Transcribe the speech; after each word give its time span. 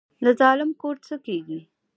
د 0.23 0.25
ظالم 0.39 0.69
کور 0.81 0.95
څه 1.07 1.15
کیږي؟ 1.25 1.59